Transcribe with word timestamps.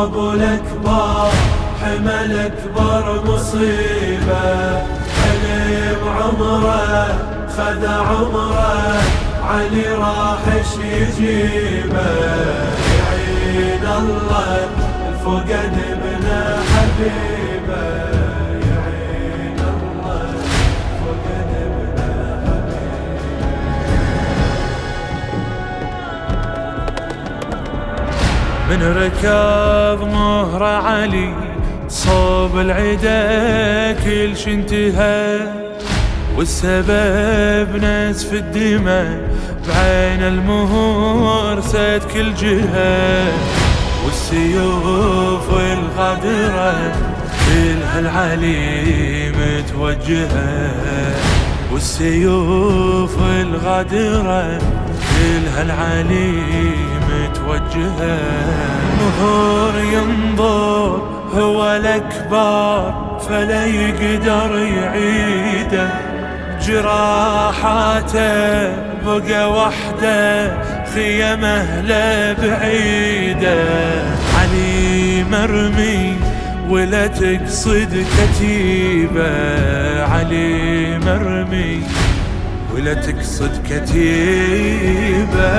وابو 0.00 0.32
الأكبر 0.32 1.28
حمل 1.80 2.38
اكبر 2.38 3.22
مصيبة. 3.24 4.82
حلم 5.20 5.98
عمره 6.08 7.06
خذ 7.56 7.86
عمره 7.86 9.02
علي 9.44 9.88
راح 9.94 10.38
يجيبه 10.84 12.10
يعين 12.98 13.84
الله 13.98 14.68
الفقد 15.08 15.72
ابن 15.92 16.26
حبيبه. 16.70 17.39
من 28.70 28.82
ركض 28.82 30.08
مهر 30.12 30.62
علي 30.62 31.34
صوب 31.88 32.58
العدا 32.58 33.92
كل 34.04 34.36
شي 34.36 34.54
انتهى. 34.54 35.38
والسبب 36.36 37.84
نزف 37.84 38.32
الدماء 38.32 39.20
بعين 39.68 40.22
المهور 40.22 41.60
سد 41.60 42.02
كل 42.14 42.34
جهة. 42.34 43.32
والسيوف 44.04 45.48
الغادرة 45.50 46.92
كلها 47.46 47.98
العلي 47.98 49.32
متوجهة 49.32 50.74
والسيوف 51.72 53.16
الغادرة 53.40 54.58
كلها 55.10 55.62
العلي 55.62 56.32
متوجهة 57.50 58.18
مهور 59.00 59.74
ينظر 59.92 61.02
هو 61.34 61.76
الأكبر 61.76 62.94
فلا 63.28 63.66
يقدر 63.66 64.58
يعيده. 64.58 65.88
جراحاته 66.66 68.20
بقى 69.06 69.52
وحده 69.52 70.52
خيمه 70.94 71.80
لا 71.80 72.32
بعيده. 72.32 73.64
علي 74.40 75.24
مرمي 75.30 76.16
ولا 76.68 77.06
تقصد 77.06 78.04
كتيبه. 78.16 79.32
علي 80.04 80.98
مرمي 80.98 81.82
ولا 82.74 82.94
تقصد 82.94 83.62
كتيبه. 83.70 85.50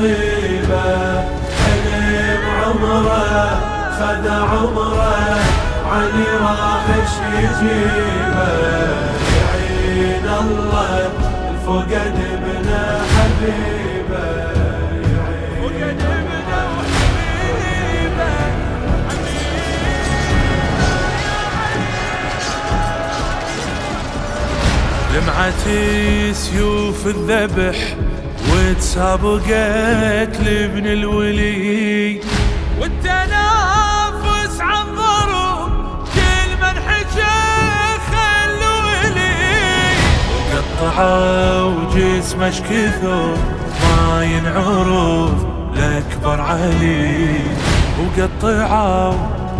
مصيبة 0.00 1.20
حلم 1.60 2.44
عمره 2.64 3.60
خذ 3.98 4.28
عمره. 4.28 5.40
علي 5.92 6.28
راح 6.40 6.84
يجيبه؟ 7.36 8.48
يعين 9.36 10.26
الله 10.40 11.10
الفقد 11.50 12.16
ابن 12.32 12.68
حبيبه. 13.12 14.50
لمعتي 25.14 26.34
سيوف 26.34 27.06
الذبح 27.06 27.76
وتسابقت 28.48 30.40
لابن 30.40 30.86
الولي. 30.86 32.20
والتنافس 32.80 34.60
عن 34.60 34.86
ضرب 34.96 35.72
كل 36.14 36.50
من 36.62 36.76
حجى 36.88 37.40
خل 38.10 38.60
ولي. 38.86 39.34
وقطعوا 40.52 41.74
جسمه 41.94 42.50
كثر 42.70 43.36
ما 43.82 44.24
ينعرف 44.24 45.38
لأكبر 45.74 46.40
علي. 46.40 47.40
وقطعوا 48.00 49.14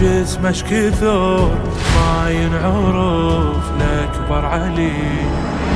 جسمه 0.00 0.62
كثر 0.70 1.50
ما 1.96 2.30
ينعرف 2.30 3.64
لأكبر 3.80 4.46
علي. 4.46 4.92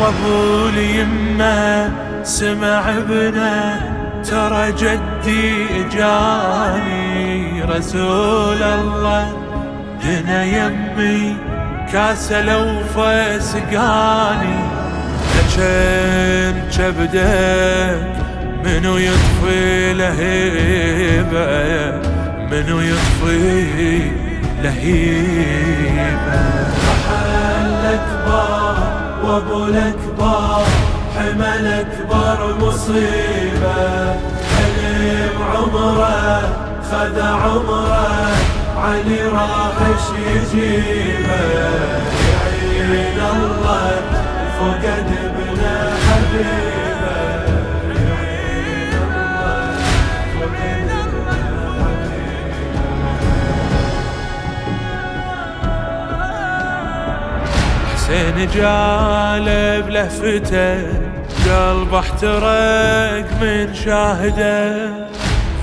وابو 0.00 0.68
يمه 0.78 2.09
سمع 2.24 2.90
ابنه 2.90 3.80
ترى 4.24 4.72
جدي 4.72 5.66
جاني. 5.92 7.62
رسول 7.62 8.62
الله 8.62 9.32
دنا 10.04 10.44
يمي 10.44 11.36
كاس 11.92 12.32
لوفة 12.32 13.38
سقاني 13.38 14.60
لكن 15.36 16.54
كبدك 16.76 18.12
منو 18.64 18.96
يطفي 18.96 19.92
لهيبة؟ 19.92 21.46
منو 22.50 22.80
يطفي 22.80 24.10
لهيبة؟ 24.62 26.42
محل 26.86 27.30
الأكبر 27.64 28.74
وأبو 29.24 29.66
الأكبر 29.66 30.49
حمل 31.30 31.66
أكبر 31.66 32.54
مصيبة. 32.60 34.14
حلم 34.56 35.42
عمره 35.54 36.40
خذ 36.90 37.20
عمره 37.20 38.30
علي 38.76 39.22
راح 39.22 39.76
يجيبه. 40.34 41.42
يعين 42.30 43.20
الله 43.32 44.00
فقد 44.58 45.06
ابن 45.24 45.60
حبيبه. 46.06 46.70
حسين 57.94 58.48
جالب 58.54 59.90
لفته 59.90 61.10
قلب 61.46 61.94
احترق 61.94 63.26
من 63.40 63.74
شاهده. 63.74 64.90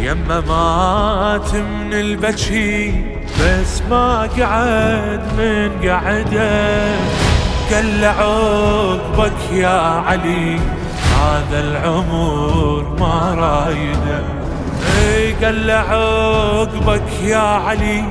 يما 0.00 0.40
مات 0.40 1.54
من 1.54 1.94
البكي 1.94 3.04
بس 3.40 3.82
ما 3.90 4.28
قعد 4.38 5.20
من 5.38 5.88
قعده. 5.88 6.96
قال 7.72 8.04
عقبك 8.04 9.52
يا 9.52 9.80
علي 10.06 10.60
هذا 11.20 11.60
العمر 11.60 12.96
ما 13.00 13.34
رايده. 13.34 14.22
إي 14.98 15.32
قال 15.32 15.70
عقبك 15.70 17.22
يا 17.22 17.38
علي 17.38 18.04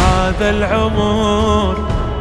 هذا 0.00 0.50
العمر 0.50 1.76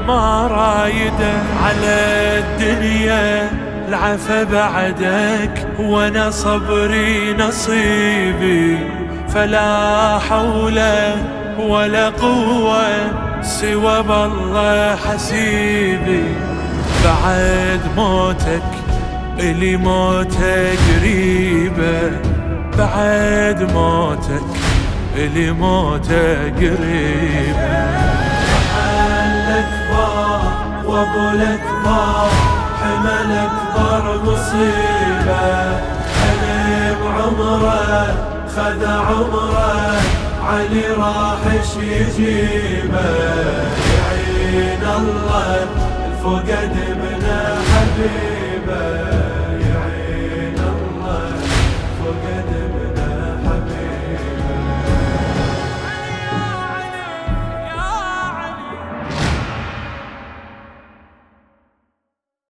ما 0.08 0.48
رايده. 0.48 1.34
على 1.64 1.98
الدنيا 2.40 3.50
العفا 3.88 4.44
بعدك 4.44 5.68
وأنا 5.80 6.32
صبري 6.32 7.34
نصيبي. 7.34 8.80
فلا 9.34 10.20
حول 10.20 10.80
ولا 11.60 12.10
قوة 12.10 12.84
سوى 13.42 14.04
بالله 14.04 14.96
حسيبي. 14.96 16.24
بعد 17.06 17.80
موتك 17.98 18.64
إلي 19.40 19.78
موتة 19.78 20.72
قريبة. 20.88 22.12
بعد 22.78 23.72
موتك 23.74 24.44
إلي 25.16 25.52
موتة 25.52 26.50
قريبة. 26.50 27.84
محل 28.54 29.24
الأكبر 29.50 30.42
وأبو 30.86 31.30
الأكبر 31.34 32.43
حمل 32.84 33.32
أكبر 33.38 34.22
مصيبة. 34.24 35.44
حلم 36.20 37.00
عمره 37.08 38.16
خذ 38.56 38.86
عمره. 38.86 40.02
علي 40.44 40.88
راح 40.98 41.42
يجيبه. 41.78 43.10
يعين 43.98 44.84
الله 44.98 45.68
الفقد 46.08 46.74
ابن 46.90 47.26
حبيب 47.70 48.68